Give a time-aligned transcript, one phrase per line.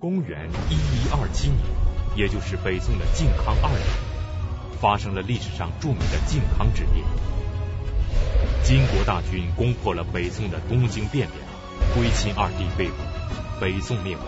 [0.00, 1.58] 公元一一二七年，
[2.16, 3.82] 也就是北宋的靖康二年，
[4.80, 7.04] 发生了历史上著名的靖康之变。
[8.64, 11.30] 金国大军攻破了北宋的东京汴梁，
[11.94, 12.94] 归钦二帝被捕，
[13.60, 14.24] 北宋灭亡。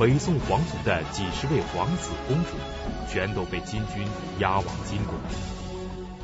[0.00, 2.58] 北宋皇族的几十位皇子公主，
[3.08, 4.04] 全都被金军
[4.40, 5.14] 押往金国。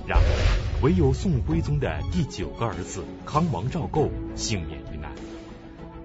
[0.05, 4.82] 然而，唯有宋徽宗的第九个儿子康王赵构幸免。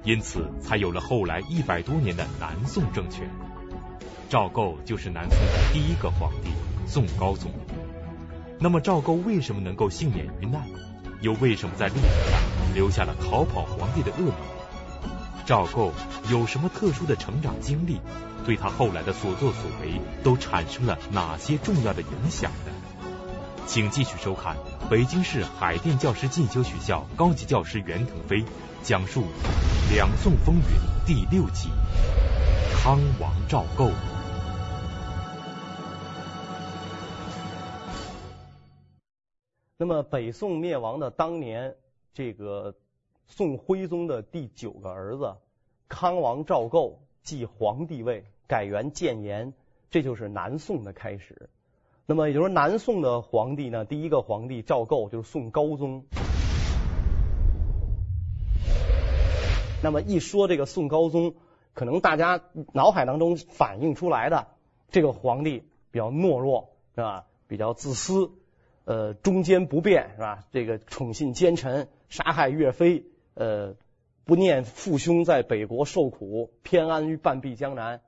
[0.08, 3.30] 因此，才有了后来一百多年的南宋政权。
[4.30, 6.50] 赵构就是南宋的第一个皇帝
[6.88, 7.52] 宋高宗。
[8.58, 10.66] 那么，赵构为什么能够幸免于难？
[11.20, 12.40] 又为什么在历史上
[12.74, 14.34] 留下了逃跑皇帝的恶名？
[15.46, 15.92] 赵构
[16.32, 18.00] 有什么特殊的成长经历？
[18.46, 22.72] 对他后来的所作所为都产生了哪些重要的影响呢？
[23.66, 24.56] 请继续收看
[24.90, 28.46] 北京市海淀教师进修学校高级教师袁腾飞
[28.84, 29.24] 讲述。
[29.94, 30.64] 两宋风云
[31.06, 31.70] 第六集：
[32.74, 33.90] 康王赵构。
[39.78, 41.76] 那么，北宋灭亡的当年，
[42.14, 42.76] 这个
[43.28, 45.36] 宋徽宗的第九个儿子
[45.88, 49.54] 康王赵构继皇帝位，改元建炎，
[49.90, 51.50] 这就是南宋的开始。
[52.06, 56.04] 那么，也就是南宋的皇帝呢，第一个皇帝赵构就是宋高宗。
[59.88, 61.36] 那么一说这个宋高宗，
[61.74, 62.42] 可能大家
[62.74, 64.48] 脑海当中反映出来的
[64.90, 67.26] 这个皇帝比较懦弱，是吧？
[67.48, 68.34] 比较自私，
[68.84, 70.44] 呃，忠奸不辨，是吧？
[70.52, 73.76] 这个宠信奸臣，杀害岳飞，呃，
[74.26, 78.02] 不念父兄在北国受苦，偏安于半壁江南，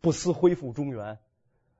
[0.00, 1.18] 不思恢复中原。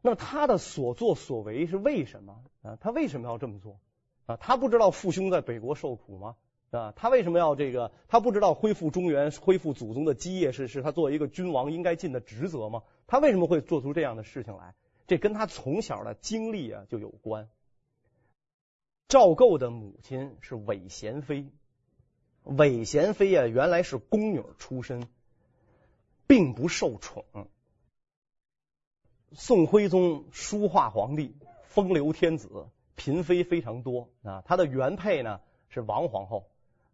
[0.03, 2.77] 那他的所作所为是为什么啊？
[2.83, 3.79] 他为什么要这么做
[4.27, 4.37] 啊？
[4.37, 6.37] 他不知道父兄在北国受苦吗？
[6.71, 7.91] 啊，他为什么要这个？
[8.07, 12.85] 他不知道恢复中原、恢复祖宗的基业是是他作为一个君王应该尽的职责吗？
[13.09, 14.75] 他为什么会做出这样的事情来？
[15.09, 17.49] 这跟他从小的经历啊就有关。
[19.09, 21.49] 赵构的母亲是韦贤妃，
[22.45, 25.09] 韦贤妃啊原来是宫女出身，
[26.29, 27.25] 并不受宠。
[29.33, 31.35] 宋徽宗书画皇帝，
[31.65, 34.45] 风流天子，嫔妃非常多啊。
[34.47, 36.50] 他的原配呢是王皇后。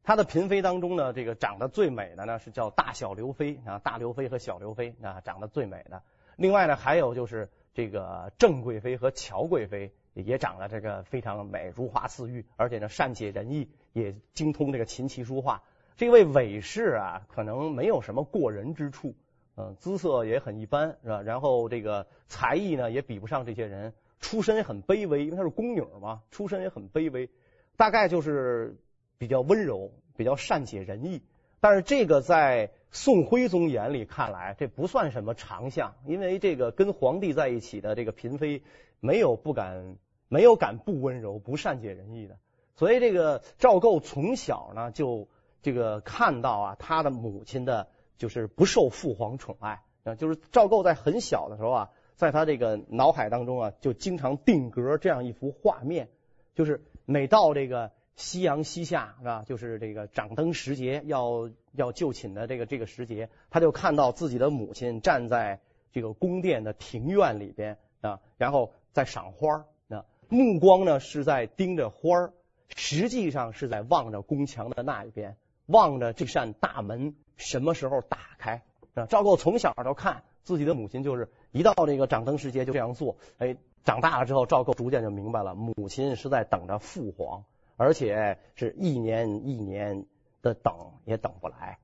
[0.07, 6.01] 他的嫔妃当中呢，这个长得最美的呢是叫大小刘妃啊，大刘妃和小刘妃啊，长得最美的。
[6.37, 15.65] 另外呢，还有就是这个郑贵妃和乔贵妃也长得这个非常美，如花似玉，而且呢善解人意，也精通这个琴棋书画。
[15.97, 19.17] 这位韦氏啊，可能没有什么过人之处，
[19.57, 21.21] 嗯，姿色也很一般，是吧？
[21.23, 27.29] 然后这个才艺呢也比不上这些人，出身也很卑微，因为她是宫女嘛，出身也很卑微，
[27.77, 28.77] 大概就是。
[29.19, 31.23] 比较温柔，比较善解人意，
[31.61, 38.63] 但是这个在宋徽宗眼里看来，这不算什么长项，因为这个跟皇帝在一起的这个嫔妃，
[39.01, 39.97] 没有不敢，
[40.29, 42.37] 没有敢不温柔、不善解人意的。
[42.75, 45.29] 所以这个赵构从小呢，就
[45.63, 47.89] 这个看到啊，他的母亲的，
[48.19, 56.09] 就是不受父皇宠爱啊，就是赵构在很小的时候啊，在他这个脑海当中啊，就经常定格这样一幅画面，
[56.55, 57.93] 就是每到这个。
[58.17, 59.45] 夕阳西下是吧？
[59.47, 65.61] 就是这个掌灯时节，要要就寝的这个这个时节，他就看到自己的母亲站在
[65.93, 72.33] 这个宫殿的庭院里边啊，然后在赏花啊，目光呢是在盯着花儿，
[72.75, 78.63] 实际上是在望着宫墙的那一边，望着这扇大门什么时候打开
[78.95, 79.05] 啊？
[79.07, 83.19] 赵构从小就看自己的母亲，就是一到这个掌灯时节就这样做。
[83.37, 87.45] 哎，长大了之后，赵构逐渐就明白了，母亲是在等着父皇。
[87.77, 90.07] 而且是一年一年
[90.43, 91.79] 的等也等不来。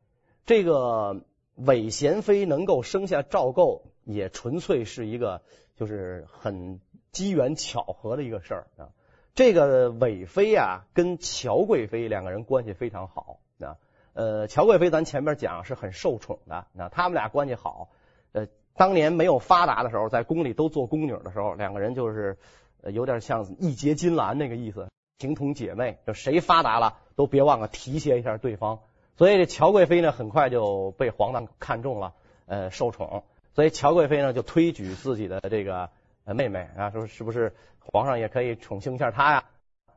[0.45, 1.23] 这个
[1.55, 5.43] 韦贤妃能够生下赵构，也纯粹是一个
[5.77, 6.81] 就是很
[7.11, 8.89] 机缘巧合的一个事儿啊。
[9.35, 13.77] 这个韦妃啊，跟乔贵妃两个人关系非常好啊。
[14.15, 17.89] 呃，乔贵妃咱前面讲是很受宠的，那他们俩关系好。
[18.33, 22.37] 呃，当年没有发达的时候，在宫里都做宫女的时候，两个人就是
[22.83, 24.89] 有点像义结金兰那个意思。
[25.19, 28.81] 情同姐妹，就谁发达了都别忘了提携一下对方。
[29.17, 32.15] 所以这乔贵妃呢，很快就被皇上看中了，
[32.47, 33.23] 呃，受宠。
[33.55, 35.91] 所以乔贵妃呢，就推举自己的这个
[36.25, 39.45] 妹妹啊，说是不是皇上也可以宠幸一下她呀？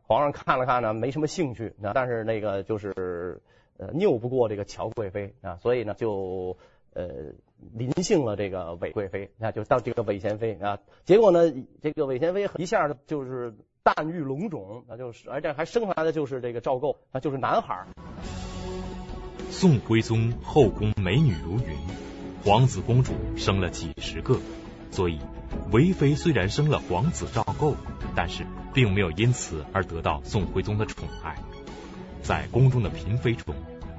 [0.03, 1.73] 皇上看了看呢，没什么兴趣。
[1.79, 3.41] 那但是那个就是
[3.77, 6.55] 呃，拗不过这个乔贵妃啊，所以呢就
[6.93, 7.07] 呃
[7.73, 10.77] 临幸了这个韦贵妃，那就到这个韦贤妃啊。
[11.05, 11.51] 结果呢，
[11.81, 13.55] 这个韦贤妃一下就是。
[13.85, 17.85] 诞育龙种，那就是，而且还生下来的就是这个赵构，那就是男孩。
[19.51, 21.77] 宋徽宗后宫美女如云，
[22.43, 24.39] 皇子公主生了几十个，
[24.89, 25.19] 所以
[25.71, 27.75] 韦妃虽然生了皇子赵构，
[28.15, 31.35] 但是并没有因此而得到宋徽宗的宠爱。
[32.23, 33.53] 在宫中的嫔妃中，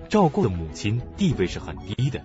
[0.09, 2.21] 赵构的母亲地位是很低的，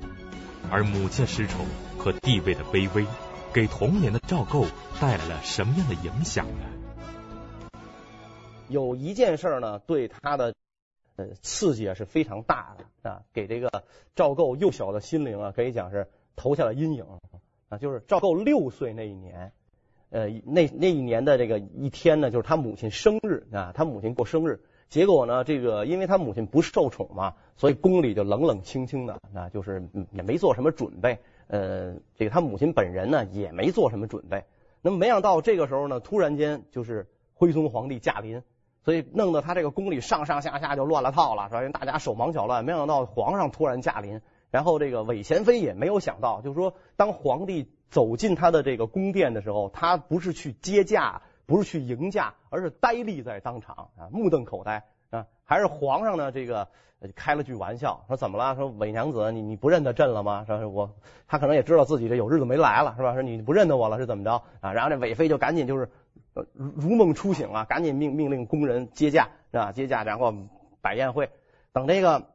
[0.71, 1.63] 而母亲的失宠
[1.99, 3.05] 和地位的卑微，
[3.53, 4.65] 给童年的赵构
[4.99, 6.80] 带来了什么样的影响呢？
[8.71, 10.55] 有一件事呢，对他的
[11.17, 13.83] 呃刺激啊是非常大的啊，给这个
[14.15, 17.05] 赵构幼小的心灵啊，可以讲是投下了阴影
[17.69, 17.77] 啊。
[17.77, 19.51] 就是赵构六岁那一年，
[20.09, 24.61] 呃，那那一年的这个一天呢，就是他母亲生日啊，他母亲过生日。
[24.89, 31.19] 结果呢，这个因为他母亲不受宠嘛，所以宫里就冷冷清清的，那就是也没做什么准备。
[31.47, 34.43] 呃，这个他母亲本人呢也没做什么准备。
[34.81, 38.43] 那么没想到这个时候呢，突然间就是徽宗皇帝驾临，
[38.83, 41.79] 所以弄得他这个宫里上上下下就乱了套了，是吧？
[41.79, 42.65] 大家手忙脚乱。
[42.65, 51.21] 没想到皇上突然驾临，然后这个韦贤妃也没有想到，就是说当皇帝走进他的这个宫殿的时候，他不是去接驾。
[51.47, 55.25] 不是去迎驾，而是呆立在当场啊，目瞪口呆啊。
[55.43, 56.69] 还是皇上呢，这个
[57.13, 58.55] 开了句玩笑，说怎么了？
[58.55, 60.45] 说韦娘子，你你不认得朕了吗？
[60.47, 60.91] 说我
[61.27, 63.13] 他可能也知道自己这有日子没来了，是吧？
[63.13, 64.71] 说你不认得我了是怎么着啊？
[64.71, 65.89] 然后这韦妃就赶紧就是
[66.33, 70.33] 呃如梦初醒啊，赶紧命命令工人接驾啊，接驾，然后
[70.81, 71.29] 摆宴会。
[71.73, 72.27] 等这个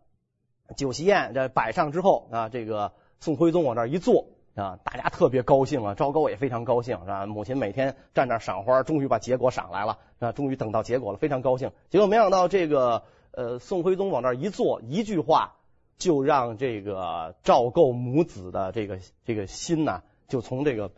[0.77, 4.29] 酒席宴这摆上之后啊，这个宋徽宗往这一坐。
[4.57, 7.27] 啊，大家特别高兴啊，赵构也非常高兴，是吧？
[7.27, 11.73] 母亲每天站那赏花，终于把结果赏来了，啊，终于等到结果了，非常高兴。
[11.91, 13.03] 结果没想到这个
[13.33, 15.57] 呃，宋徽宗往那儿一坐，一句话
[15.99, 20.91] 就让这个赵构母子的这个这个心呐，就从这个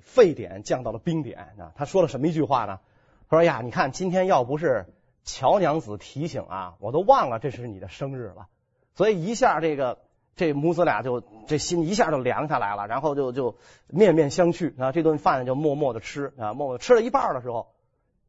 [0.00, 1.72] 沸点降到了冰点啊。
[1.76, 2.80] 他说了什么一句话呢？
[3.28, 4.86] 他说呀，你看今天要不是
[5.24, 8.48] 乔娘子提醒啊，我都忘了这是你的生日了。
[8.94, 9.98] 所以一下这个。
[10.36, 13.56] 这母子俩就这心一下就凉下来了，然后就就
[13.86, 17.68] 面面相觑啊，这顿饭就默默的吃啊，默默吃了一半的时候，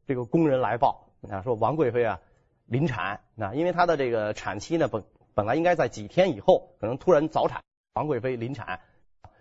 [0.06, 2.20] 这个宫人来报啊，说王贵妃啊
[2.66, 5.02] 临产啊，因为她的这个产期呢本
[5.34, 7.64] 本来应该在几天以后，可能突然早产，
[7.94, 8.78] 王贵妃临产，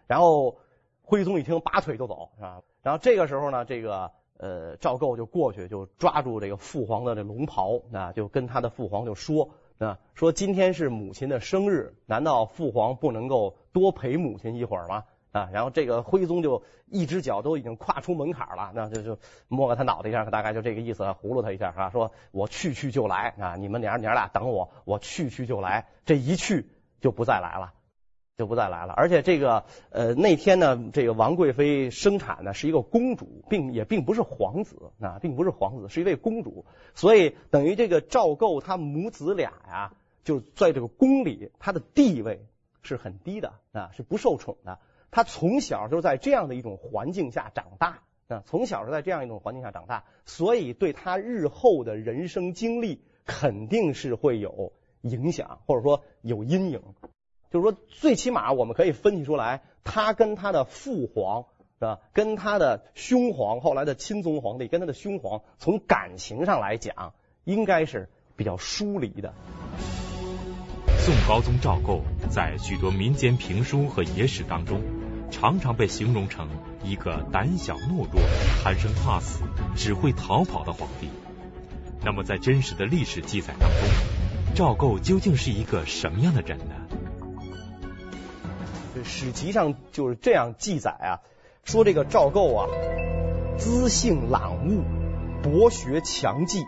[0.07, 0.57] 然后
[1.05, 9.51] 徽宗一听拔腿就走是吧，然后这个时候呢，这个呃赵构就过去就抓住这个父皇的这龙袍啊，就跟他的父皇就说。
[9.77, 15.03] 啊，说今天是母亲的生日，难道父皇不能够多陪母亲一会儿吗？
[15.33, 19.19] 啊，然后这个徽宗就一只脚都已经跨出门槛了，那就就
[19.49, 26.69] 摸了他脑袋一下，大概就这个意思，糊弄他一下啊，说我去去就来啊，你们娘娘俩等我，我去去就来，这一去
[27.01, 27.73] 就不再来了。
[28.37, 36.65] 就不再来了，而且这个呃那天呢，这个王贵妃生产呢是一个公主，并也并不是皇子啊，并不是皇子，是一位公主，
[36.95, 39.93] 所以等于这个赵构他母子俩呀，
[40.25, 42.45] 就在这个宫里，他的地位
[42.81, 44.79] 是很低的啊，是不受宠的。
[45.11, 56.81] 他从小就在这样的一种环境下长大啊，从小是在这样一种环境下长大，所以对他日后的人生经历肯定是会有影响，或者说有阴影。
[57.55, 61.45] 就是说，最起码我们可以分析出来，他跟他的父皇
[61.79, 67.13] 是吧，跟他的兄皇，后来的钦宗皇帝跟他的兄皇，从感情上来讲，
[67.45, 69.33] 应该是比较疏离的。
[70.97, 74.81] 宋高宗赵构在许多民间评书和野史当中，
[75.31, 76.49] 常常被形容成
[76.83, 78.21] 一个胆小懦弱、
[78.65, 79.45] 贪生怕死、
[79.77, 81.07] 只会逃跑的皇帝。
[82.03, 83.79] 那么，在真实的历史记载当中，
[84.53, 86.75] 赵构究竟是一个什么样的人呢？
[89.05, 91.21] 史籍上就是这样记载啊，
[91.63, 92.67] 说这个赵构啊，
[93.57, 94.83] 资性朗悟，
[95.43, 96.63] 博学强记，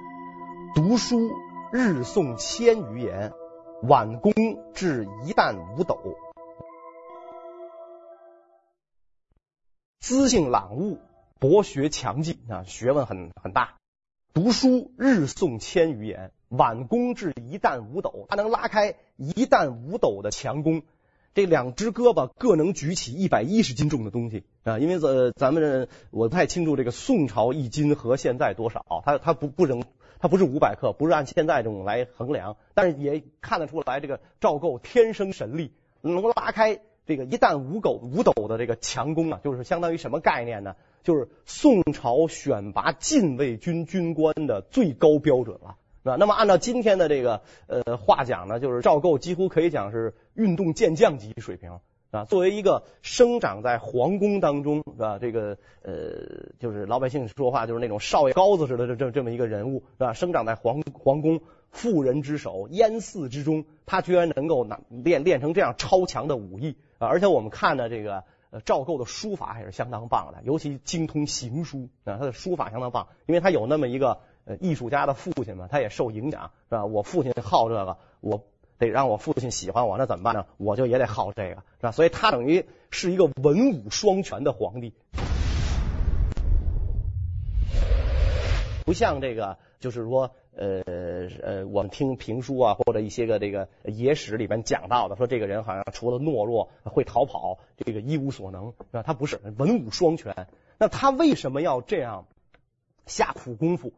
[0.75, 1.31] 读书
[1.73, 3.33] 日诵千余言，
[3.83, 4.33] 挽弓
[4.73, 5.99] 至一担五斗。
[9.99, 10.99] 资性朗悟，
[11.39, 13.73] 博学强记啊，学问很很大，
[14.33, 20.83] 读书日诵千余言，挽弓至一担五斗，他能拉开一担五斗的强弓。
[21.37, 24.79] 这两只胳膊各能举起一百一十斤重的东西啊！
[24.79, 29.83] 因为呃，咱们我不太清楚这个宋朝一斤和现在多少，它它不不能，
[30.17, 40.75] 它不是五百克，不是按现在这种来衡量，但是也看得出来，这个赵构天生神力，能够拉开这个一担五斗五斗的这个强弓啊，就是相当于什么概念呢？
[41.03, 45.75] 就是宋朝选拔禁卫军军官的最高标准了。
[46.15, 51.71] 那么按照今天的这个呃话讲呢，就是赵构几乎可以讲是运动健将级水平
[52.11, 52.23] 啊。
[52.25, 55.93] 作为一个生长在皇宫当中是吧，这个呃
[56.57, 60.13] 就是老百姓说话就是那种少爷高子似的这这么一个人物是吧？
[60.13, 76.85] 生长在皇皇宫妇人之手，烟寺之中，他居然能够拿练练成这样超强的武艺啊，而且我们看的这个呃赵构的书法还是相当棒的，尤其精通行书啊，他的书法相当棒，因为他有那么一个呃艺术家的父亲嘛，他也受影响是吧？
[76.85, 78.43] 我父亲好这个，我
[78.79, 80.45] 得让我父亲喜欢我，那怎么办呢？
[80.57, 81.91] 我就也得好这个是吧？
[81.91, 84.93] 所以他等于是一个文武双全的皇帝，
[88.85, 90.31] 不像这个就是说。
[90.59, 90.81] 呃
[91.43, 99.03] 呃，我们听评书啊，或者一些个这个野史里边讲到的，说这个人好像除了懦弱、会逃跑，这个一无所能，是吧？
[99.03, 100.47] 他不是文武双全。
[100.79, 102.25] 那他为什么要这样
[103.05, 103.93] 下苦功夫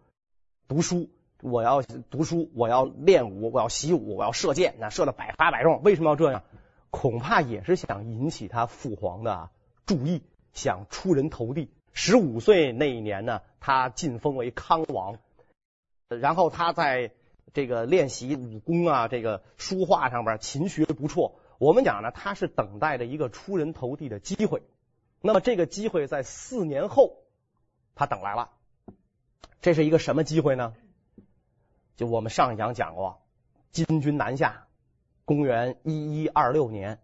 [0.69, 1.09] 读书？
[1.41, 5.81] 我要读书，我要练武，我要习武，我要射箭，那射的百发百中。
[5.83, 6.43] 为什么要这样？
[6.91, 9.49] 恐怕也是想引起他父皇的
[9.87, 10.21] 注意，
[10.53, 11.69] 想出人头地。
[11.91, 15.17] 十五岁那一年呢，他晋封为康王。
[16.07, 17.11] 然后他在
[17.51, 21.33] 这个练习武功啊，这个书画上边勤学不辍。
[21.57, 24.61] 我们讲呢，他是等待着一个出人头地的机会。
[25.21, 27.17] 那么这个机会在四年后，
[27.95, 28.51] 他等来了。
[29.61, 30.73] 这是一个什么机会呢？
[31.95, 33.21] 就我们上一讲讲过，
[33.71, 34.67] 金军南下，
[35.25, 36.99] 公元一一二六年，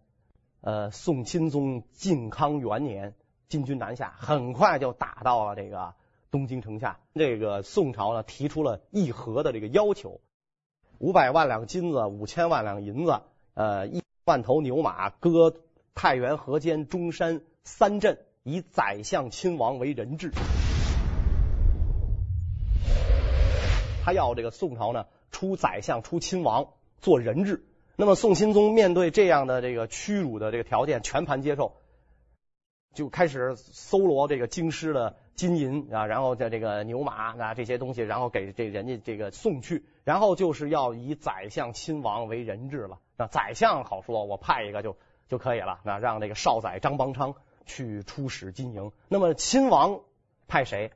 [0.62, 3.14] 呃，宋钦宗靖康元年，
[3.48, 5.94] 金军南下，很快就打到了这个。
[6.32, 10.20] 东京城下，这个宋朝呢提出了议和的这个要求，
[10.98, 13.22] 五百万两金子，五千万两银子，
[13.54, 15.56] 呃，一万头牛马，割
[15.94, 20.34] 太原、河间、中山三镇，以宰相亲王为人质。
[24.06, 26.68] 他要这个宋朝呢出宰相、出亲王
[27.00, 27.66] 做人质。
[27.96, 31.74] 那么宋钦宗面对这样的这个屈辱的这个条件，全盘接受，
[32.94, 35.16] 就开始搜罗这个京师的。
[35.36, 43.00] 金银啊，然后在这个牛马啊这些东西，然后给这人家这个送去，然后就是要以宰相亲王为人质了。
[43.18, 44.96] 那宰相好说，我派一个就
[45.28, 45.82] 就可以了。
[45.84, 47.36] 那让这个少宰张邦昌
[47.66, 48.94] 去出使金营。
[49.10, 50.00] 那么亲王
[50.48, 50.92] 派谁？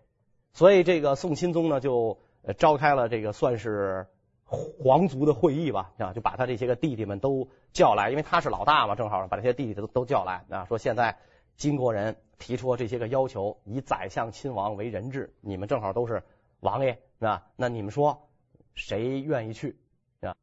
[0.53, 2.17] 所以这个宋钦宗呢就
[2.53, 4.07] 召开了这个算是
[4.43, 11.17] 皇族的会议吧，啊，就把他这些个弟弟们都叫来，因为他是老大嘛，正好把这些弟弟都都叫来啊，说现在
[11.55, 12.15] 金国人。
[12.39, 16.23] 提出了这些个要求，以宰相亲王为人质，你们正好都是
[16.61, 17.45] 王爷，是吧？
[17.57, 18.29] 那你们说
[18.75, 19.77] 谁愿意去？
[20.21, 20.37] 啊，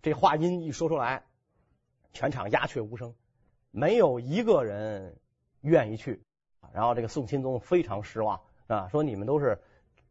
[0.00, 1.24] 这话音一说出来，
[2.12, 3.16] 全场鸦雀无声，
[3.72, 5.18] 没有一个人
[5.60, 6.22] 愿意去。
[6.72, 9.60] 然后这个宋钦宗非常失望啊，说你们都是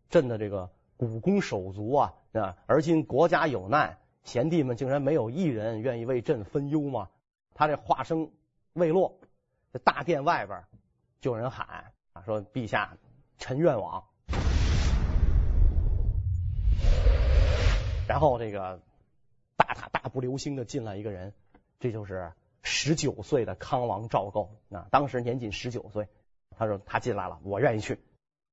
[0.10, 7.08] 朕的这个武功手足啊，啊，而今国家有难，贤弟们竟然没有一人愿意为朕分忧吗？
[7.54, 8.32] 他这话声
[8.74, 9.18] 未落，
[9.72, 10.62] 这大殿外边。
[11.22, 12.98] 就有人喊啊，说陛下，
[13.38, 14.04] 臣愿往。
[18.06, 18.82] 然后这个
[19.56, 21.34] 大踏大步流星的进来一个人，
[21.80, 26.10] 这就是十九岁的康王赵构啊，当时年仅十九岁。
[26.58, 27.98] 他说他进来了，我愿意去。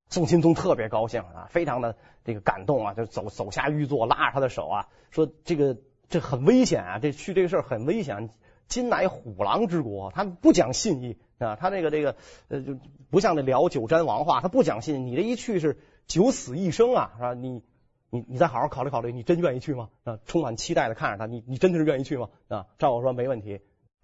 [0.08, 5.76] 宋钦宗特别高兴啊，非常的这个感动啊，就走走下御座，拉着他的手啊，说这个
[6.08, 8.30] 这很危险啊，这去这个事儿很危险。
[8.68, 12.16] 今乃虎狼之国，他不讲信义啊，他这个这个
[12.48, 12.76] 呃就
[13.10, 15.06] 不像那辽九詹王话，他不讲信。
[15.06, 17.34] 你这一去是九死一生啊，是吧？
[17.34, 17.62] 你
[18.10, 19.90] 你你再好好考虑考虑，你真愿意去吗？
[20.02, 22.28] 啊，充满期待的看着他，你你真的是愿意去吗？
[22.48, 23.60] 啊，赵构说没问题，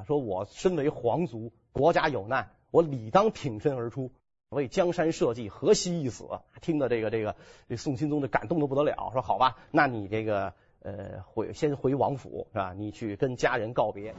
[0.06, 4.12] 说我身为皇族，国家有难，我理当挺身而出，
[4.52, 6.24] 为江山社稷，何惜一死？
[6.60, 7.34] 听得这个这个
[7.68, 10.52] 这宋钦宗的感动的不得了，说好吧，那你这个。
[10.84, 12.74] 呃，回先回王府是吧？
[12.76, 14.12] 你去跟家人告别。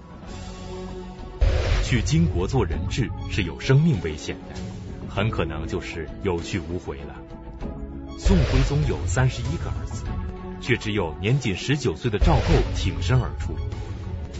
[1.83, 4.55] 去金国做人质是有生命危险的，
[5.09, 7.15] 很可能就是有去无回了。
[8.17, 10.05] 宋徽宗有三十一个儿子，
[10.61, 13.53] 却只有年仅十九岁的赵构挺身而出。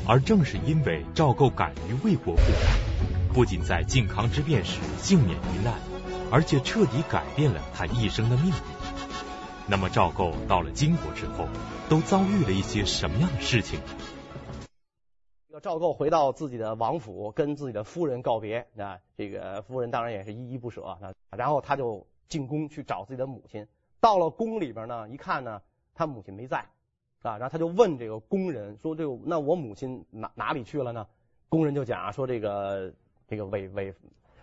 [0.08, 2.42] 而正是因为赵构敢于为国赴，
[3.34, 5.74] 不仅在靖康之变时幸免于难，
[6.32, 8.54] 而且彻底改变了他一生的命运。
[9.68, 11.48] 那么赵构到了金国之后，
[11.90, 13.80] 都遭遇了一些什么样的事情？
[15.50, 21.00] 这个赵构回到自己的王府，跟自己的夫人告别啊，这个夫人当然也是依依不舍啊。
[21.36, 23.68] 然后他就进宫去找自己的母亲。
[24.00, 25.60] 到了宫里边呢，一看呢，
[25.96, 26.60] 他母亲没在
[27.24, 31.08] 啊，然后他就问这个宫人说：“这个那我母亲哪哪里去了呢？”
[31.50, 32.94] 宫人就讲啊说：“这个
[33.34, 33.94] 这个韦韦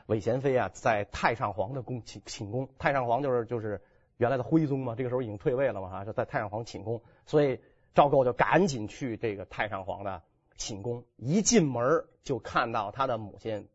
[0.07, 2.69] 韦贤妃啊，在太上皇的宫寝寝宫。
[2.79, 3.81] 太上皇就是就是。”
[4.21, 7.59] 原来的徽宗嘛，这个时候已经退位了嘛，哈，就在太上皇寝宫，所以
[7.95, 10.21] 赵构就赶紧去这个太上皇的
[10.59, 13.67] 寝宫，一进门就看到他的母亲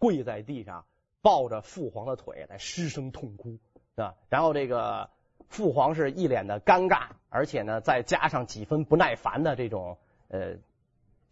[0.00, 0.84] 跪在地上，
[1.22, 3.60] 抱着父皇的腿在失声痛哭，
[3.94, 5.10] 啊，然后这个
[5.48, 10.56] 父皇是一脸的尴尬，而且呢，再加上几分不耐烦的这种呃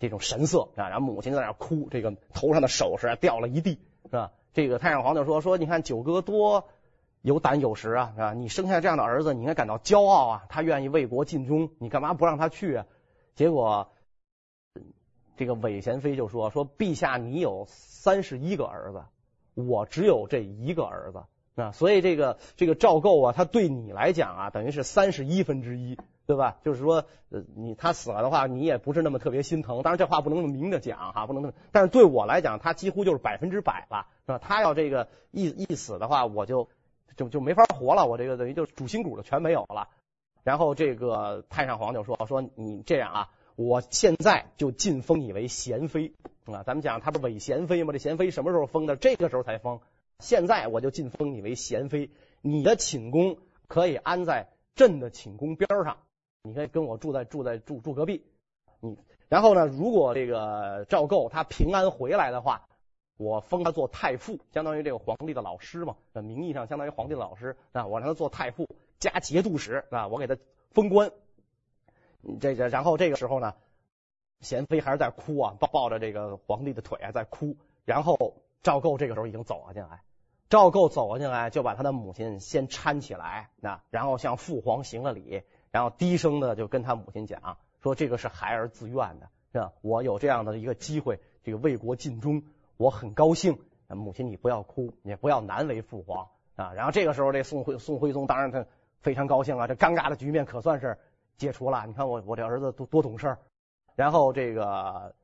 [0.03, 0.89] 这种神色啊。
[0.89, 4.33] 然后母亲在那哭，这个头上的首饰掉了一地，是吧？
[4.53, 6.69] 这个太上皇就说说，你看九哥多
[7.21, 8.35] 有胆有识啊，是吧？
[8.35, 10.43] 你生下这样的儿子，你应该感到骄傲啊。
[10.49, 12.87] 他愿意为国尽忠，你干嘛不让他去啊？
[13.37, 13.93] 结果
[15.37, 19.05] 这个韦贤妃就说说，陛下你有三十一个儿子，
[19.55, 21.23] 我只有这一个儿子
[21.55, 25.97] 啊，所以这个这个赵构啊，他对你来讲啊，等于是三十一分之一，
[26.33, 26.57] 对吧？
[26.65, 29.83] 就是说，呃，你他死了的话，你也不是那么特别心疼。
[29.83, 34.07] 当然这话不能那么明着讲哈，不能那么，但是对我来讲，他几乎就是百分之百了。
[34.25, 34.39] 是吧？
[34.39, 36.71] 他要这个一一死的话，我就
[37.17, 39.89] 就就没法活了，我这个等于就主心骨的全没有了。
[40.43, 46.15] 然后这个太上皇就说说你这样啊，我现在就晋封你为贤妃
[46.47, 46.63] 啊。
[46.63, 47.93] 咱们讲他不是韦娴妃吗？
[47.93, 48.97] 这贤妃什么时候封的？
[48.97, 49.81] 这个时候才封。
[50.21, 52.11] 现在我就晋封你为贤妃，
[52.41, 55.99] 你的寝宫可以安在朕的寝宫边上，
[56.43, 58.25] 你可以跟我住在住在住住隔壁。
[58.81, 58.97] 你
[59.29, 62.67] 然后呢，如果这个赵构他平安回来的话。
[63.19, 67.87] 我封他做太傅，相当于这个皇帝的老师嘛，名义上相当于皇帝的老师啊。
[67.87, 68.67] 我让他做太傅
[68.99, 70.37] 加节度使啊，我给他
[70.73, 71.13] 封官。
[72.41, 73.55] 这个，然后这个时候呢，
[74.41, 77.57] 娴妃还是在哭啊，抱抱着这个皇帝的腿啊在哭。
[77.85, 80.03] 然后赵构这个时候已经走了进来，
[80.49, 85.43] 赵构走了进来，就把他的母亲先搀起来啊，然后向父皇行了礼，
[85.73, 89.73] 然后低声的就跟他母亲讲说：“这个是孩儿自愿的，是吧？
[89.81, 92.45] 我有这样的一个机会，这个为国尽忠。”
[92.77, 96.73] 我很高兴，母亲你不要哭，也不要难为父皇啊。
[96.75, 98.67] 然后这个时候，这宋徽宋徽宗当然他
[99.01, 100.99] 非常高兴啊，这尴尬的局面可算是
[101.37, 101.87] 解除了。
[101.87, 103.37] 你看我我这儿子多多懂事。
[103.95, 105.15] 然后这个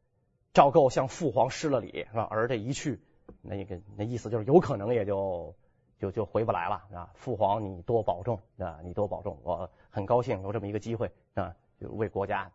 [0.53, 2.25] 赵构向父皇施了礼，是吧？
[2.31, 3.01] 儿这一去，
[3.43, 5.55] 那个那意思就是有可能也就
[5.99, 7.11] 就就回不来了啊。
[7.15, 9.39] 父皇你多保重啊，你多保重。
[9.43, 12.51] 我很高兴有这么一个机会啊，就为国家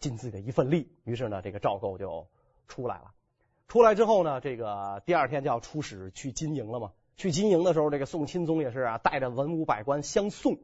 [0.00, 0.90] 尽自己的一份力。
[1.04, 2.26] 于是呢，这个赵构就
[2.68, 3.12] 出来了。
[3.66, 6.92] 出来之后呢，这个第二天就要出使去金营了嘛。
[7.16, 10.58] 去金营的时候，这个宋钦宗也是啊，带着文武百官相送。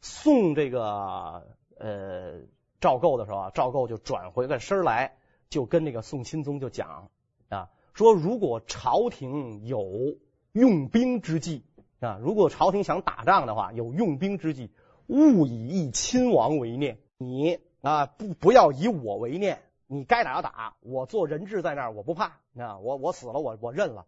[0.00, 1.46] 送这个
[1.78, 2.40] 呃
[2.80, 5.16] 赵构的时候啊，赵构就转回个身来，
[5.48, 7.08] 就跟这个宋钦宗就讲
[7.48, 10.18] 啊，说如果朝廷有
[10.52, 11.64] 用兵之计
[12.00, 14.70] 啊，如果朝廷想打仗的话，有用兵之计，
[15.06, 16.98] 勿以义亲王为念。
[17.18, 19.62] 你啊，不不要以我为念。
[19.86, 22.78] 你该打就打，我做人质在那儿，我不怕啊！
[22.78, 24.06] 我我死了，我我认了。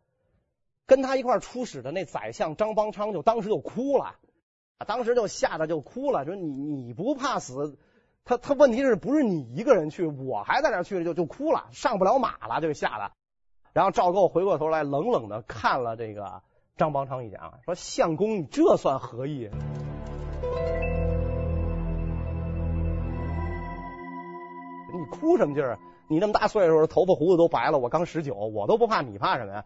[0.87, 4.17] 跟他一块出使的那宰相张邦昌就当时就哭了，
[4.87, 7.79] 当时就吓得就哭了，说你你不怕死？
[8.25, 10.07] 他他问题是不是你一个人去？
[10.07, 13.13] 我还在那儿去了，就就哭了，上不了马了，就吓得。
[13.75, 16.43] 然后赵构回过头来，冷冷的看了这个
[16.79, 19.51] 张邦昌一眼，说：“相公，你这算何意？”
[24.93, 25.79] 你哭什么劲儿？
[26.09, 29.65] 你那么大岁数，头发胡子都白了，我刚十九，我都不怕，你怕什么呀？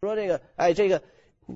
[0.00, 1.02] 说这个，哎，这个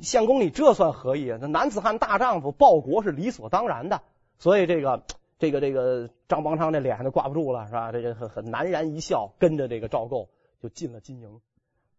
[0.00, 1.38] 相公，你这算何意啊？
[1.40, 4.00] 那男子汉大丈夫报国是理所当然的。
[4.38, 5.02] 所以这个，
[5.38, 7.92] 这个，这个张邦昌这脸上就挂不住了，是吧？
[7.92, 10.30] 这个很很南然一笑，跟着这个赵构
[10.62, 11.40] 就进了金营。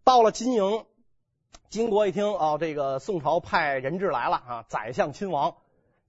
[0.04, 0.86] 到了金营，
[1.70, 5.56] 金国一听哦，这个宋朝派人质来了啊，宰相亲王。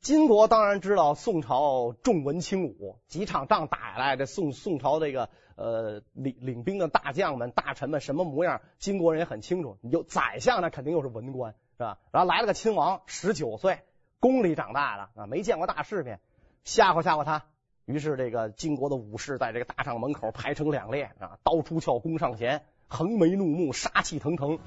[0.05, 9.79] 金国当然知道宋朝重文轻武，几场仗打下来，这宋宋朝这个呃领领兵的大将们、大臣们什么模样，金国人也很清楚。
[9.81, 11.99] 你就宰相，那肯定又是文官，是吧？
[12.13, 13.79] 然后来了个亲王，十九岁，
[14.21, 16.21] 宫里长大的啊，没见过大世面，
[16.65, 17.47] 吓唬吓唬他。
[17.87, 24.59] 于是这个金国的武士在这个大帐门口排成两列啊，刀出鞘，弓上弦，横眉怒目，杀气腾腾。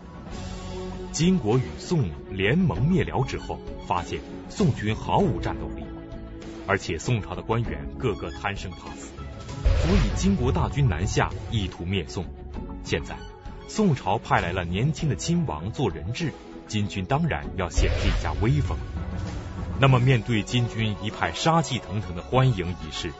[1.18, 5.84] 金国与宋联盟灭辽之后，发现宋军毫无战斗力，
[6.68, 9.10] 而且宋朝的官员个个贪生怕死，
[9.64, 12.24] 所以金国大军南下，意图灭宋。
[12.84, 13.18] 现在
[13.68, 16.32] 宋朝派来了年轻的亲王做人质，
[16.68, 18.78] 金军当然要显示一下威风。
[19.80, 23.12] 那么，面对金军一派杀气腾腾的欢迎仪式，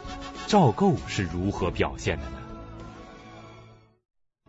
[0.46, 2.38] 赵构是如何表现的呢？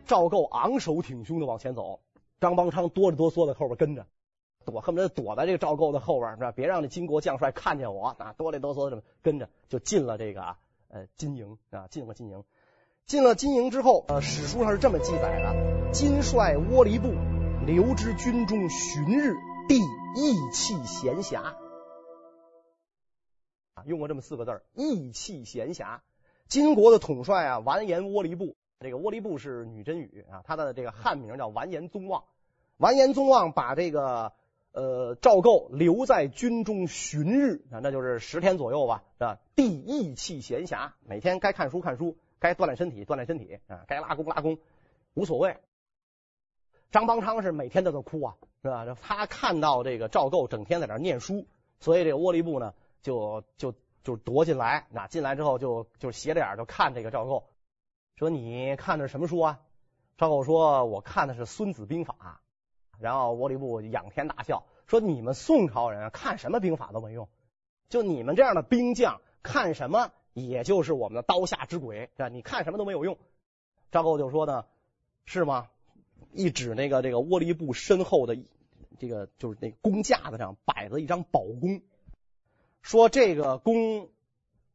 [0.06, 2.00] 赵构昂首挺胸的往前走。
[2.40, 4.06] 张邦昌哆里哆嗦的后边跟着，
[4.66, 6.52] 躲恨不得躲在这个赵构的后边是吧？
[6.52, 8.34] 别让这金国将帅看见我啊！
[8.38, 10.56] 哆里哆嗦的跟着就进了这个
[10.90, 12.44] 呃金营啊，进了金营。
[13.06, 17.10] 进了金营之后，呃，史书上是这么记载的：金帅窝离部，
[17.66, 19.36] 留之军中旬日，
[19.68, 21.56] 帝义气闲暇。
[23.86, 26.02] 用过这么四个字儿：义气闲暇。
[26.48, 28.56] 金国的统帅啊，完颜窝离部。
[28.80, 32.24] 这个窝离部是女真语啊，他的这个汉名叫完颜宗望。
[32.78, 34.32] 完颜宗望把这个
[34.72, 39.40] 呃赵构留在军中旬日啊，那就是十天左右吧，是吧？
[39.54, 44.58] 帝义气闲暇，每天该看书看书，该锻炼身体锻炼身体啊，该拉弓拉弓，
[45.14, 45.58] 无所谓。
[46.90, 48.96] 张邦昌是每天都在哭啊，是吧？
[49.02, 51.46] 他看到这个赵构整天在那念书，
[51.82, 53.74] 所以这个窝利部呢就就
[54.06, 57.44] 就夺进来，那进来之后就就斜着眼就看这个赵构，
[58.20, 59.62] 说你看的是什么书啊？
[60.18, 62.42] 赵构说我看的是《孙子兵法》，
[63.02, 67.30] 然后窝里部仰天大笑，说你们宋朝人看什么兵法都没用，
[67.88, 72.28] 就你们这样的兵将看什么也就是我们的刀下之鬼，是吧？
[72.28, 73.18] 你看什么都没有用。
[73.90, 74.66] 赵构就说呢，
[75.24, 75.70] 是吗？
[76.34, 78.38] 一指那个这个窝里部身后的
[79.00, 81.82] 这个就是那弓架子上摆着一张宝弓，
[82.82, 84.10] 说这个弓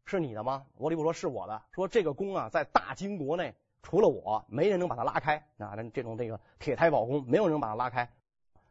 [0.04, 0.64] 是你的吗？
[0.78, 1.62] 窝利布说是我的。
[1.72, 5.76] 说这个弓啊，在大金国内除了我，没人能把它拉开啊。
[5.92, 8.10] 这种这个铁胎宝弓，没有人能把它拉开。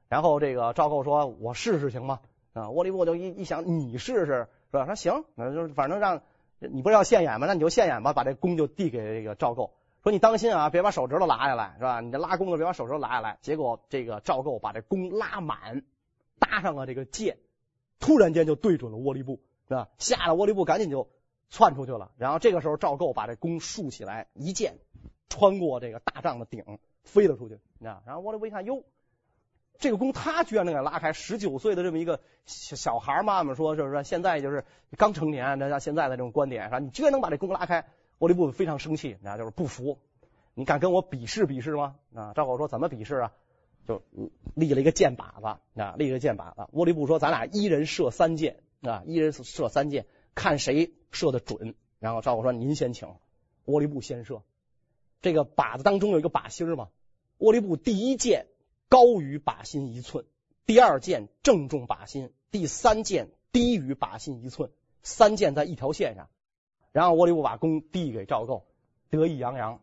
[0.10, 2.19] 然后这个赵构说：“我试试行吗？”
[2.54, 4.86] 啊，窝利布就一一想，你试试是吧？
[4.86, 6.22] 说行，那就是反正让
[6.60, 7.48] 你不是要现眼吗？
[7.48, 8.13] 那你就现眼吧。
[8.13, 9.74] 把这弓就递给这个赵构。
[10.04, 12.02] 说你当心啊，别把手指头拉下来，是吧？
[12.02, 13.39] 你这拉弓的别把手指头拉下来。
[13.41, 15.84] 结果这个赵构把这弓拉满，
[16.38, 17.38] 搭上了这个箭，
[18.00, 19.89] 突然间就对准了窝利布，是吧？
[19.98, 21.08] 吓得窝利布赶紧就
[21.54, 22.10] 窜出去了。
[22.18, 24.80] 然后这个时候赵构把这弓竖起来，一箭
[25.30, 28.02] 穿过这个大帐的顶，飞了出去，你知道？
[28.08, 28.84] 然后窝利布一看，哟，
[29.78, 31.13] 这个弓他居然能给拉开。
[31.13, 34.66] 十九岁的这么一个小小孩妈妈说，就是说现在就是
[34.98, 36.80] 刚成年，那像现在的这种观点，是吧？
[36.80, 37.86] 你居然能把这弓拉开。
[38.18, 40.00] 窝利布非常生气，那就是不服。
[40.56, 41.96] 你敢跟我比试比试吗？
[42.16, 43.32] 啊，赵构说怎么比试啊？
[43.86, 44.02] 就
[44.56, 46.68] 立了一个箭靶子啊，立了个箭靶子。
[46.72, 51.76] 窝利布说咱俩一人射三箭啊，一人射三箭，看谁射的准。
[52.00, 53.15] 然后赵构说您先请，
[53.65, 54.41] 窝利布先射。
[55.22, 56.89] 这个靶子当中有一个靶心嘛，
[57.38, 58.48] 窝利布第一箭
[58.89, 60.26] 高于靶心一寸，
[60.65, 64.69] 第二箭正中靶心，第三箭低于靶心一寸，
[65.02, 66.30] 三箭在一条线上。
[66.91, 68.67] 然后窝利布把弓递给赵构，
[69.10, 69.82] 得意洋洋，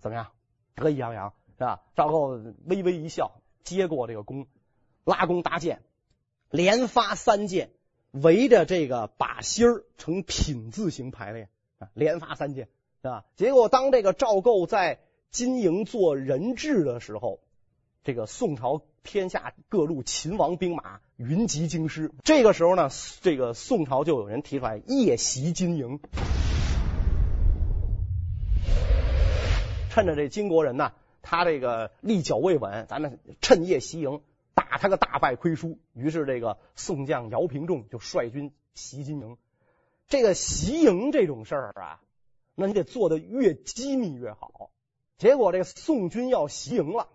[0.00, 0.32] 怎么样？
[0.74, 1.82] 得意洋洋是吧？
[1.94, 4.46] 赵构微微一笑，接过这个弓，
[5.04, 5.82] 拉弓搭箭，
[6.50, 7.70] 连发三箭，
[8.12, 12.68] 围着这个靶心儿呈品字形排列啊，连发三箭
[13.02, 13.24] 是吧？
[13.36, 14.98] 结果当这个赵构在
[15.30, 17.40] 金营做人质的时候，
[18.02, 26.00] 这个宋朝天下各路秦王兵马云集京师，这个时候呢，这个宋朝就有人提出来夜袭金营，
[29.90, 30.92] 趁着这金国人呢，
[31.22, 34.20] 他这个立脚未稳，咱们趁夜袭营，
[34.70, 35.78] 打他个大败亏输。
[35.94, 39.36] 于是这个宋将姚平仲就率军袭金营。
[40.06, 42.00] 这个袭营这种事儿啊，
[42.54, 44.70] 那你得做得越机密越好。
[45.18, 47.08] 结果这个宋军要袭营了。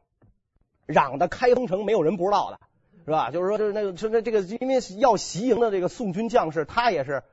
[0.85, 2.59] 嚷的开封城没有人不知道的，
[3.05, 3.31] 是吧？
[3.31, 7.23] 就是说，就是那个，是那这个，因为要袭营的这个宋军将士，他也是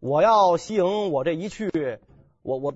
[0.00, 1.70] 我要袭营，我这一去，
[2.42, 2.74] 我我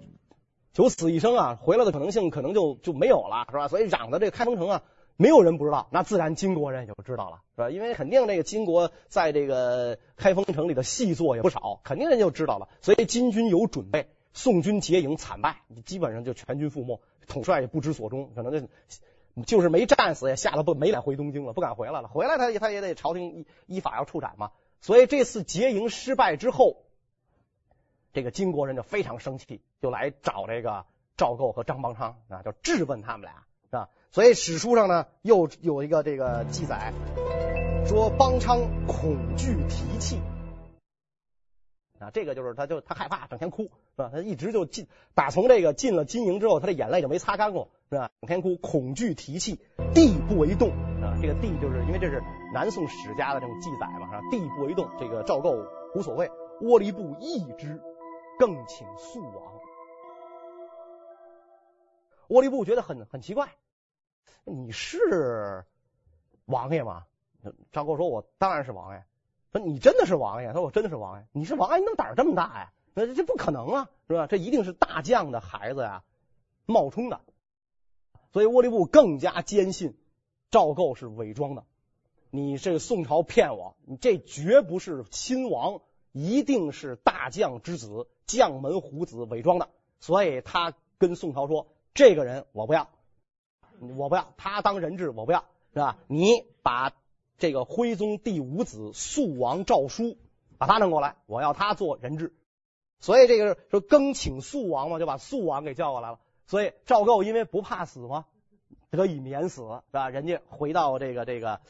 [0.72, 3.66] 九死一生啊，回来的可能性可能就就没有了，是吧？
[3.66, 4.82] 所以嚷的这个开封城啊，
[5.16, 7.70] 没有人不知道，那自然金国人也就知道了，是吧？
[7.70, 12.68] 因为肯定这个金国在这个开封城里的细作也不少，肯定人就知道了。
[12.80, 18.68] 所以金军有准备，宋军劫营惨败，基本上就全军覆没，统帅也不知所终，可能就。
[19.46, 22.08] 就是没战死，也吓得不没脸回东京了，不敢回来了。
[22.08, 24.50] 回来他他也得朝廷依依法要处斩嘛。
[24.82, 26.82] 所以这次劫营失败之后，
[28.12, 30.84] 这个金国人就非常生气，就来找这个
[31.16, 33.88] 赵构和张邦昌啊，就质问他们俩，是吧？
[34.12, 36.92] 所以史书上呢又有一个这个记载，
[37.86, 40.20] 说邦昌恐惧提泣。
[41.98, 44.10] 啊，这个就是他，就他害怕，整天哭，是吧？
[44.12, 48.10] 他一直就进，打从这个进了金营之后，他的眼泪就没擦干过，是吧？
[48.20, 49.58] 整天哭，恐惧提泣，
[49.94, 50.70] 地不为动
[51.00, 51.16] 啊。
[51.22, 52.22] 这个地就是因为这是
[52.52, 54.20] 南宋史家的这种记载嘛，是吧？
[54.30, 56.28] 地不为动，这个赵构无所谓，
[56.60, 57.80] 窝利部异之，
[58.38, 59.52] 更请速往。
[62.28, 63.48] 窝里布觉得很很奇怪，
[64.44, 65.64] 你是
[66.46, 67.04] 王爷吗？
[67.72, 69.04] 赵构说：“我当然是王爷。”
[69.52, 70.48] 说你真的是王爷？
[70.48, 71.26] 他说我真的是王爷。
[71.32, 72.72] 你是王爷，你怎么胆儿这么大呀？
[72.94, 74.26] 那这不可能啊，是吧？
[74.26, 76.04] 这一定是大将的孩子呀，
[76.66, 77.20] 冒充的。
[78.32, 79.98] 所以窝利部更加坚信
[80.50, 81.64] 赵构是伪装的。
[82.30, 85.82] 你这个宋朝骗我，你这绝不是亲王，
[86.12, 89.68] 一定是大将之子，将门虎子伪装的。
[90.00, 92.88] 所以他跟宋朝说：“这个人我不要，
[93.96, 95.98] 我不要，他当人质我不要，是吧？
[96.06, 96.92] 你把。”
[97.38, 100.16] 这个徽宗第五子肃王赵书，
[100.58, 102.32] 把他弄过来，我要他做人质。
[103.00, 106.20] 所以这个说更请肃王嘛，就把肃王给叫过来了。
[106.46, 108.26] 所以赵构因为不怕死嘛，
[108.90, 110.08] 得以免死，是吧？
[110.08, 111.60] 人家回到这个这个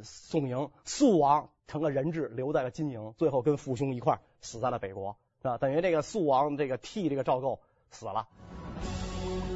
[0.00, 5.58] 宋营，肃王成了人质，留在了金营，最后跟父兄一块儿死在了北国，是吧？
[5.58, 8.26] 等于这个肃王这个替这个赵构死了。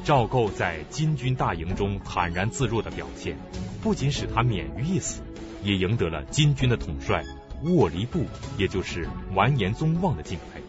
[0.08, 3.36] 赵构在金军大营中坦然自若的表现，
[3.82, 5.20] 不仅使他免于一死，
[5.62, 7.22] 也赢得了金军的统帅
[7.64, 8.24] 卧离部，
[8.56, 10.62] 也就是完颜宗望的敬佩。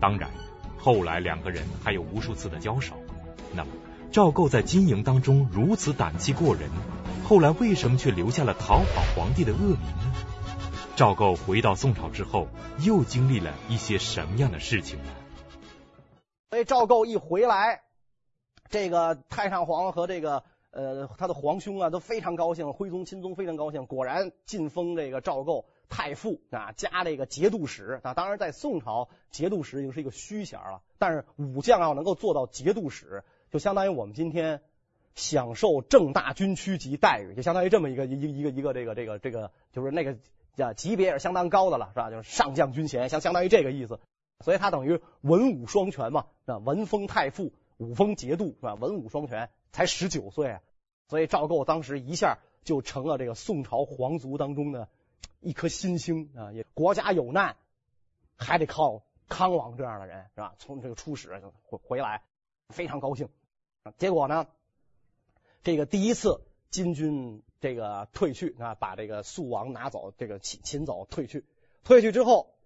[0.00, 0.30] 当然，
[0.78, 2.94] 后来两个人还有无数次的交手。
[3.54, 3.70] 那么，
[4.10, 6.70] 赵构在金营当中如此胆气过人，
[7.28, 10.14] 后来为什么却留下了讨好皇帝的恶名呢？
[10.96, 15.10] 赵构回到宋朝之后，又经历了一些什么样的事情呢？
[16.48, 17.82] 所以赵构一回来，
[18.72, 28.14] 这个太上皇和这个呃他的皇兄啊都非常高兴，徽宗、钦宗非常高兴，果然晋封这个赵构太傅啊，加这个节度使啊。
[28.14, 34.62] 当然，在宋朝，节度使已经是一个虚衔了，但是武将要能够做到节度使，就相当于我们今天
[35.14, 40.16] 享受正大军区级待遇，就相当于这么一个一一个一个这个这个这个，就是那个。
[40.56, 42.10] 呀，级别也是相当高的了，是吧？
[42.10, 43.98] 就是上将军衔，相相当于这个意思。
[44.44, 48.74] 所以他等于文武双全嘛，啊，文封太傅，武封节度，是吧？
[48.74, 50.62] 文武双全，才十九岁啊。
[51.08, 54.88] 所以赵构当时一下就成了这个宋朝皇族当中的
[55.40, 56.52] 一颗新星啊！
[56.52, 57.56] 也国家有难，
[58.36, 60.54] 还得靠康王这样的人，是吧？
[60.58, 62.22] 从这个出使回回来，
[62.70, 63.28] 非常高兴。
[63.98, 64.46] 结果呢，
[65.62, 66.40] 这个第一次
[66.70, 67.42] 金军。
[67.62, 71.44] 这个退去啊，把这个肃王拿走，这个擒擒走，退去。
[71.84, 72.56] 退去之后，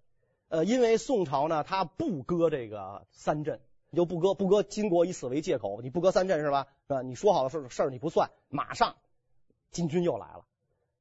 [0.47, 3.61] 呃，因为宋朝呢，他不割这个三镇，
[3.97, 6.67] 就不割，不割金国以此为借口，你不割三镇是吧？
[6.87, 7.01] 是吧？
[7.01, 8.95] 你说好的事事你不算，马上
[9.71, 10.45] 金军又来了。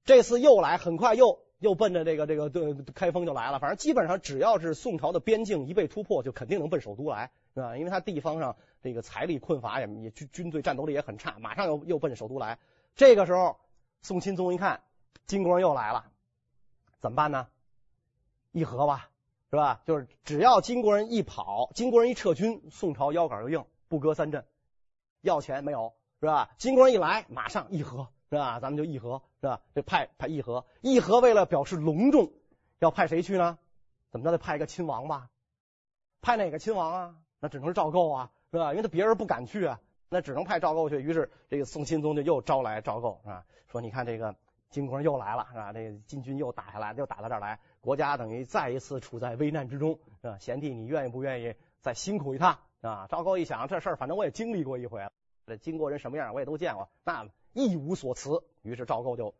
[0.04, 3.58] 这次又来，很快又又奔着这个这个对开封就来了。
[3.58, 7.76] 反正基本上只要是宋朝的边境一被突破，就肯定能奔首都来，是吧？
[7.76, 12.58] 因为他地方上这个财力困乏，也也军军队战斗力也很差，马上又又奔首都来。
[12.94, 13.58] 这个时候。
[14.02, 14.82] 宋钦宗一看，
[15.26, 16.04] 金国又来了，
[17.00, 17.48] 怎么办呢？
[18.52, 19.10] 议和吧，
[19.50, 19.80] 是吧？
[19.84, 24.44] 就是只要金国人一跑，金国人一撤军，宋朝腰杆就硬，不割三镇，
[25.20, 26.50] 要钱没有，是吧？
[26.58, 28.58] 金国人一来，马上议和，是吧？
[28.60, 29.60] 咱们就议和，是吧？
[29.74, 32.32] 就派派议和，议和为了表示隆重，
[32.80, 33.58] 要派谁去呢？
[34.10, 35.30] 怎么着得派一个亲王吧？
[36.22, 37.14] 派哪个亲王啊？
[37.38, 38.70] 那只能是赵构啊，是吧？
[38.70, 39.80] 因为他别人不敢去啊。
[40.08, 44.34] 那只能派赵构去，于是这个宋钦宗就又招来赵构啊，说你看这个
[44.70, 45.72] 金国人又来了是吧？
[45.72, 50.36] 这个金军又打下来，又打到这儿来，国家等于再一次处在危难之中啊。
[50.40, 53.06] 贤弟，你愿意不愿意再辛苦一趟啊？
[53.08, 55.12] 赵构一想，这事儿反正我也经历过一回了，
[55.46, 58.42] 这金国人什么样我也都见过，那一无所辞。
[58.62, 59.36] 于是赵构就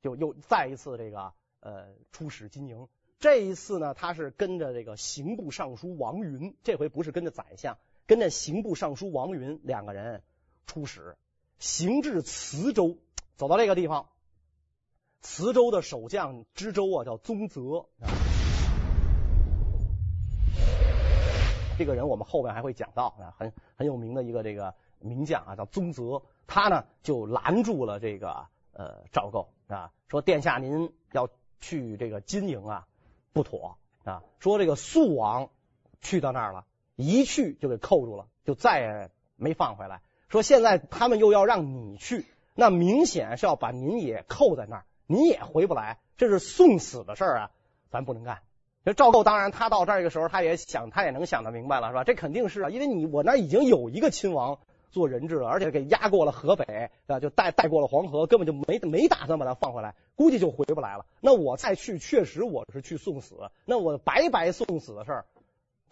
[0.00, 2.88] 就又再一次这个呃出使金营。
[3.18, 7.76] 这一次呢，他是跟着这个刑部尚书王云，这回不是跟着宰相。
[8.06, 10.22] 跟着刑部尚书王云两个人
[10.66, 11.18] 出使，
[11.58, 12.96] 行至磁州，
[13.36, 14.08] 走到这个地方，
[15.22, 17.86] 磁州的守将知州啊叫宗泽，
[21.78, 31.28] 这个人我们后面还会讲到啊，很很有名的一个这个名将啊叫宗泽，他呢就拦住了这个呃赵构啊，说殿下您要
[31.60, 32.88] 去这个金营啊
[33.32, 35.50] 不妥啊，说这个肃王
[36.00, 36.66] 去到那儿了。
[36.96, 40.02] 一去就给扣住了，就再也没放回来。
[40.28, 47.50] 说现在他们又要让你去，那明显是要把您也扣在那儿，你也回不来，这是送死的事儿啊，
[47.90, 48.38] 咱不能干。
[48.84, 52.04] 这赵构当然他到这儿的时候，他也想，他也能想得明白了，是吧？
[52.04, 54.58] 这肯定是啊，因为你我那已经有一个亲王
[54.90, 61.06] 做人质了，而且给押过了河北啊，就带带过了黄河，根本就没没打算把他放回来，估计就回不来了。
[61.20, 65.26] 那我再去，确实我是去送死，那我白白送死的事儿。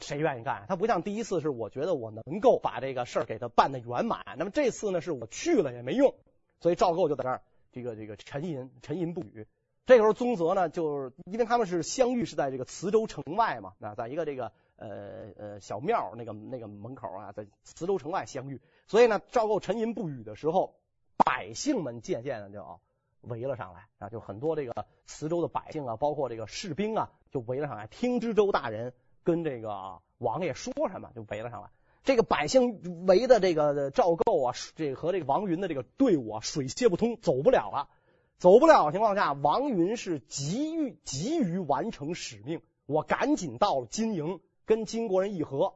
[0.00, 0.64] 谁愿意干？
[0.66, 4.24] 他不像第一次，是我觉得我能够把这个事儿给他办得圆满。
[4.38, 6.14] 那么这次呢，是我去了也没用，
[6.60, 9.46] 所以赵构就在这儿，这个这个沉吟沉吟不语。
[9.86, 18.60] 这个时候宗泽呢，就是因为他们是相遇是在这个磁州城外嘛，啊，在一个这个呃呃小庙那个那个门口啊，在磁州城外相遇。
[18.86, 20.74] 所以呢，赵构沉吟不语的时候，
[21.16, 22.80] 百姓们渐渐的就
[23.22, 28.92] 围了上来啊，就很多这个磁州的百姓啊，包括这个士兵啊，就围了上来，听知州大人。
[29.22, 31.68] 跟这个王爷说什么，就围了上来。
[32.02, 37.88] 这个百姓围的这个赵构啊，这和这个王云的这个队伍啊，水泄不通，走不了了。
[38.38, 45.74] 走不了的情况下，王云是急于急于完成使命，我赶紧到了金营，跟金国人议和。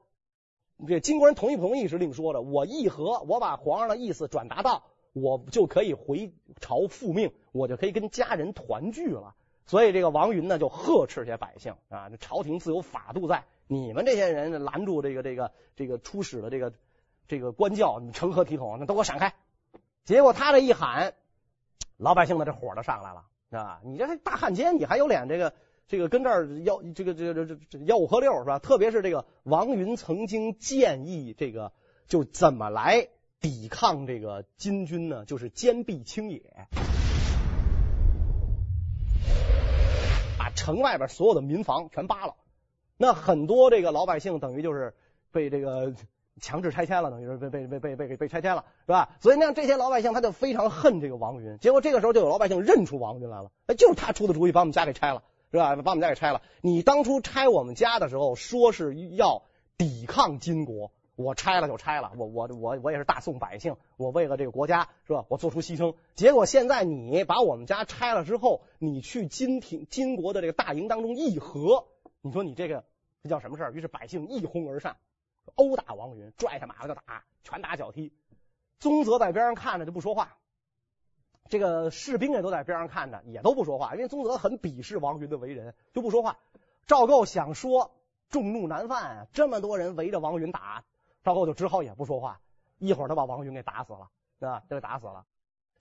[0.88, 2.40] 这金国人同意不同意是另说的。
[2.40, 9.34] 我议和，我把皇上的意思转达到，我就可以回朝复命，我就可以跟家人团聚了。
[9.66, 16.72] 所以这个王云呢，就呵斥这些百姓啊，这朝廷自有法度在，你们这些人拦住这个这个这个出使的这个
[17.26, 18.76] 这个官轿，你成何体统？
[18.78, 19.34] 那都给我闪开！
[20.04, 21.14] 结果他这一喊，
[21.96, 23.24] 老百姓的这火都上来了
[23.58, 23.80] 啊！
[23.84, 25.54] 你这大汉奸，你还有脸这个
[25.88, 28.58] 这个跟这儿吆这个这个这这吆五喝六是吧？
[28.58, 31.72] 特别是这个王云曾经建议这个
[32.06, 33.08] 就怎么来
[33.40, 35.24] 抵抗这个金军呢？
[35.24, 36.42] 就是坚壁清野，
[40.38, 42.34] 把城外边所有的民房全扒了。
[42.96, 44.94] 那很多这个老百姓等于就是
[45.32, 45.92] 被这个
[46.40, 49.16] 强制拆迁了，等于是被被被被被被拆迁了，是吧？
[49.20, 51.58] 所以那这些老百姓他就非常恨这个王云。
[51.58, 55.76] 结果这个时候就有老百姓认出王云来了，哎，就是他出的主意把我们家给拆了，是吧？
[55.76, 56.42] 把我们家给拆了。
[56.60, 59.42] 你当初拆我们家的时候说是要
[59.78, 65.24] 抵抗金国，我拆了就拆了，我我我我也是大宋百姓，我为了这个国家是吧？
[65.28, 65.94] 我做出牺牲。
[66.14, 71.86] 结果现在你把我们家拆了之后，你去金廷金国的这个大营当中议和，
[72.24, 72.82] 你说你这个
[73.22, 73.72] 这叫什么事儿？
[73.72, 74.96] 于是百姓一哄而上。
[75.56, 78.10] 殴打王云，拽下马来就打，拳打脚踢。
[78.78, 80.38] 宗泽在边上看着就不说话，
[81.50, 86.38] 这个士兵也都在边上看着，也都不说话，因为宗泽很鄙视王云的为人，就不说话。
[86.86, 87.94] 赵构想说，
[88.30, 90.82] 众怒难犯，这么多人围着王云打，
[91.22, 92.40] 赵构就只好也不说话。
[92.78, 94.08] 一会儿他把王云给打死了，
[94.40, 94.62] 对吧？
[94.70, 95.26] 就给打死了。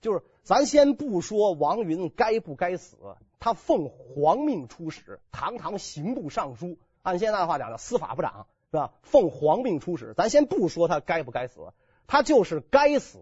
[0.00, 2.96] 就是咱先不说王云该不该死，
[3.40, 8.46] 他奉皇命出使，堂堂刑部尚书，按现在的话讲叫司法部长。
[8.70, 8.92] 是吧？
[9.02, 11.60] 奉皇命出使，咱先不说他该不该死，
[12.08, 13.20] 他就是该死，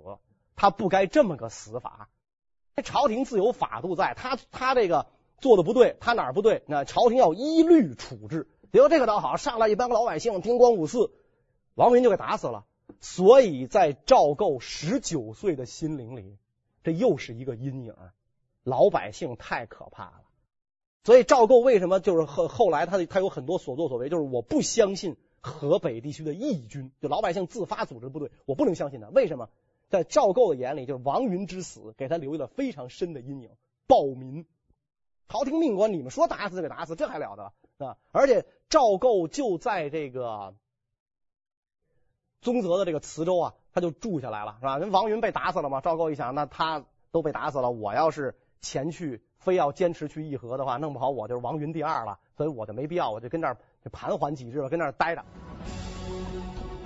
[0.56, 2.08] 他不该这么个死法。
[2.82, 6.62] 朝廷自有法度在，他他这个做的不对，他哪儿不对？
[6.66, 8.48] 那朝廷要依律处置。
[8.72, 11.12] 结果这个倒好，上来一帮老百姓，叮咣五四，
[11.74, 12.64] 王云就给打死了。
[13.00, 16.38] 所以在赵构十九岁的心灵里，
[16.83, 17.95] 这又是一个阴影。
[18.64, 20.23] 老百姓太可怕了。
[21.05, 25.16] 所以赵构为什么就是后后来他他有很多所作所为，就是我不相信。
[25.45, 29.09] 河北地区的义军，就老百姓自发组织的部队，我不能相信他。
[29.09, 29.49] 为什么？
[29.88, 33.51] 在赵构的眼里，就是王云之死给他留下了非常深的阴影。
[33.88, 34.47] 暴民，
[35.29, 37.53] 朝廷命官，你们说打死就给打死，这还了得
[37.85, 37.99] 啊！
[38.12, 40.55] 而且赵构就在这个
[42.40, 44.78] 宗泽的这个磁州啊，他就住下来了，是吧？
[44.78, 53.56] 人王云被打死了嘛，赵构一想，那他都被打死了，我要是前去，非要坚持去议和的话，弄不好我就是王云第二了，所以我就没必要，我就跟那儿。
[53.85, 55.24] 就盘桓几日吧，跟那儿待着。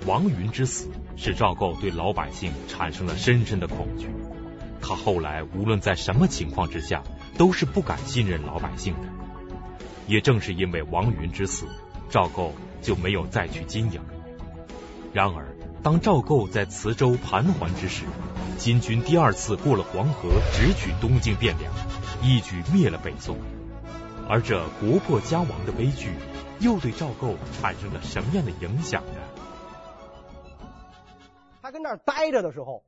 [0.07, 4.09] 王云之死使赵构对老百姓产生了深深的恐惧。
[4.81, 7.03] 他后来无论在什么情况之下，
[7.37, 9.07] 都是不敢信任老百姓的。
[10.07, 11.67] 也正是因为王云之死，
[12.09, 14.01] 赵构就没有再去金营。
[15.13, 15.46] 然而，
[15.83, 18.05] 当赵构在磁州盘桓之时，
[18.57, 21.73] 金军第二次过了黄河，直取东京汴梁，
[22.21, 23.37] 一举灭了北宋。
[24.29, 26.13] 而这国破家亡的悲剧。
[26.59, 29.21] 又对赵构产生了什么样的影响呢？
[31.61, 32.83] 他跟那儿待着的时候，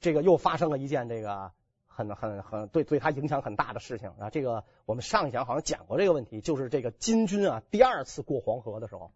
[0.00, 1.52] 这个又发生了一件这个
[1.86, 4.30] 很很很对对他影响很大的事情啊。
[4.30, 9.12] 这个我们上一讲好像讲过这个问题，就是这个金军啊第二次过黄河的时候，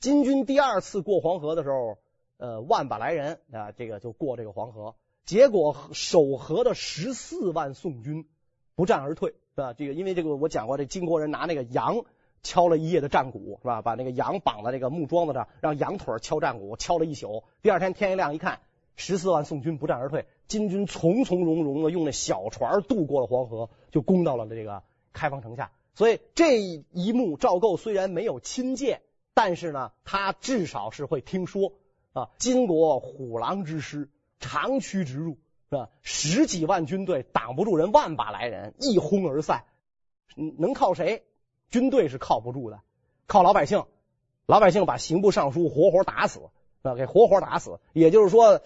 [0.00, 1.98] 金军第二次过黄河的时候，
[2.38, 8.26] 呃万把来人啊，这个就过这个黄河，结果守河的十四万宋军
[8.74, 9.72] 不战而退，是吧？
[9.72, 12.04] 这个因为这个我讲过，这金国人拿那个羊。
[12.42, 13.82] 敲了一夜的战鼓是吧？
[13.82, 17.42] 把那个羊绑在这个木桩子上，让羊腿敲战鼓，敲了一宿。
[17.60, 18.60] 第二天天一亮一看，
[18.94, 25.72] 十四万宋军不战而退，金军从从容容的用那小船渡过了黄河，就攻到了这个开封城下。
[25.94, 29.00] 所以这一幕，赵构虽然没有亲见，
[29.38, 31.74] 但是呢，他至少是会听说
[32.14, 34.08] 啊，金国虎狼之师
[34.40, 35.36] 长驱直入
[35.68, 35.90] 是吧？
[36.00, 39.66] 十几万军队挡不住人万把来人，一哄而散，
[40.36, 41.22] 能靠谁？
[41.68, 42.80] 军队是靠不住的，
[43.26, 43.84] 靠老百姓。
[44.46, 46.40] 老百姓把刑部尚书活活打死
[46.80, 47.78] 啊，给活活打死。
[47.92, 48.62] 也就是说，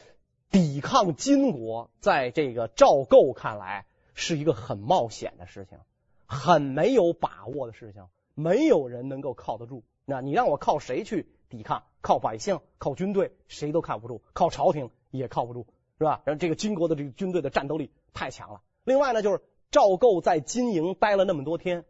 [0.52, 5.78] 抵抗金国，在这个赵构看来是一个很冒险的事情，
[6.26, 9.82] 很没有把握的事情，没有人能够靠得住。
[10.10, 11.84] 那你让我靠谁去抵抗？
[12.00, 15.66] 靠百姓，靠军队，谁都靠不住；靠朝廷也靠不住，
[15.98, 16.22] 是吧？
[16.24, 18.60] 然后这个金国的这个军队的战斗力太强了。
[18.82, 21.84] 另外呢，就是赵构在金营待了那么多天。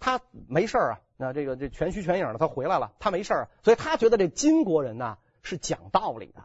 [0.00, 6.42] 他没事啊，那这个这全虚全影的，他回来了，他没事啊，所以他觉得这金国人呢是讲道理的，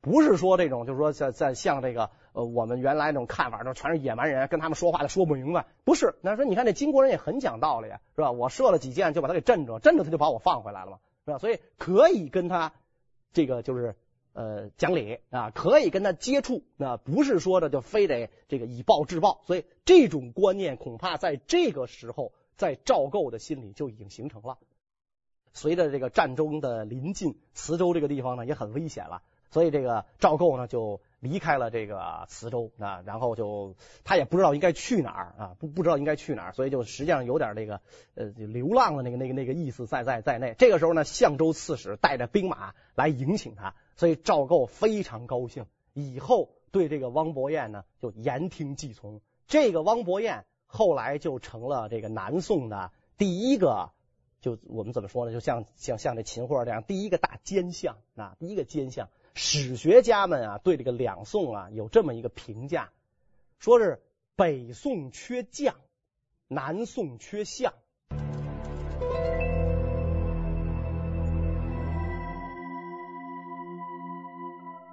[0.00, 6.14] 不是说这种就是说在在像这个呃我们原来那种看法，就全是野蛮人，跟他们说话的说不明白，不是。
[6.22, 8.32] 那说你看这金国人也很讲道理，是吧？
[8.32, 11.38] 我射了几箭就把他给镇住，镇住他就把我放回来了嘛，是吧？
[11.38, 12.72] 所以可以跟他
[13.32, 13.96] 这个就是
[14.32, 22.32] 呃讲理啊，可以跟他接触，那不是说的就非得这个以暴制暴，所以这种观念恐怕在这个时候。
[22.56, 24.58] 在赵构的心里就已经形成了。
[25.54, 33.74] 随着这个战争的临近，磁州这个地方呢也很危险了，所以这个赵构呢就离开了这个磁州啊，然后就
[34.04, 37.80] 他也不知道应该去哪儿啊，不不知道应该去哪儿，所以就实际上有点那个
[38.14, 40.54] 呃流浪的那个那个那个意思在在在内。
[40.56, 49.20] 这个时候呢，相州刺史带着兵马来迎请他，所以赵构非常高兴，以后对这个汪伯彦呢就言听计从。
[49.48, 53.90] 这个汪伯彦后来就成了这个南宋的第一个。
[54.40, 55.32] 就我们怎么说呢？
[55.32, 59.10] 就像像像这秦桧这样，第一个大奸相啊，第一个奸相。
[59.34, 62.90] 史学家们啊，对这个两宋啊有这么一个评价，
[63.58, 64.02] 说是
[64.36, 65.74] 北宋缺将，
[66.48, 67.72] 南宋缺相。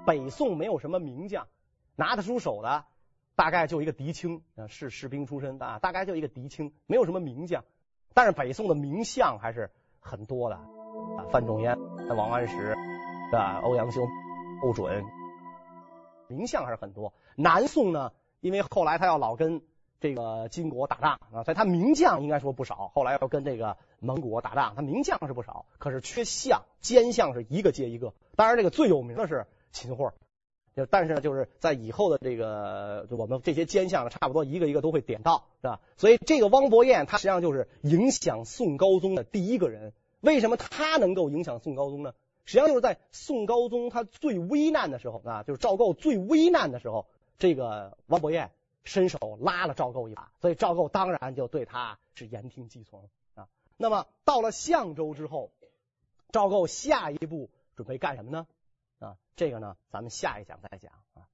[0.05, 1.47] 北宋没有什么名将，
[1.97, 2.85] 拿得出手的
[3.35, 7.65] 大概就一个狄青啊，是士兵出身的，大概就一个狄青，没有什么名将。
[8.13, 9.69] 但是北宋的名相还是
[9.99, 11.77] 很多的啊，范仲淹、
[12.15, 12.73] 王安石、
[13.33, 14.01] 啊欧阳修、
[14.61, 15.05] 寇准，
[16.27, 17.13] 名相还是很多。
[17.35, 19.61] 南宋呢，因为后来他要老跟
[19.99, 22.91] 这个金国打仗啊，所以他名将应该说不少。
[22.93, 28.13] 后来要跟这个蒙古打仗，他名将是不少，可是缺相，奸相是一个接一个。
[28.35, 30.11] 当然，这个最有名的是秦桧。
[30.75, 35.79] 就但是呢，就是在以后的这个我们这些奸相呢，差不多一个一个都会点到，是吧？
[35.97, 39.93] 所以这个汪伯彦他实际上就是影响宋高宗的第一个人。
[40.19, 42.13] 为什么他能够影响宋高宗呢？
[42.47, 47.05] 实际上就是在宋高宗他最危难的时候啊，就是赵构最危难的时候，
[47.37, 48.51] 这个王伯彦
[48.85, 53.49] 伸手拉了赵构一把，所以赵构当然就对他是言听计从啊。
[53.75, 55.51] 那么到了相州之后，
[56.31, 58.47] 赵构下一步准备干什么呢？
[58.99, 61.27] 啊，这个呢，咱们下一讲再讲啊。